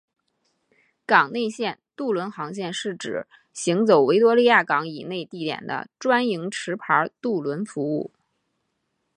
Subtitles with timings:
[1.05, 8.09] 港内线渡轮航线是指行走维多利亚港以内地点的专营持牌渡轮服务。